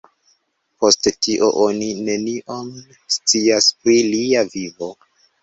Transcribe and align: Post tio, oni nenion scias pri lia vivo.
Post 0.85 1.09
tio, 1.25 1.49
oni 1.65 1.89
nenion 2.07 2.73
scias 3.19 3.69
pri 3.83 4.01
lia 4.09 4.45
vivo. 4.57 4.91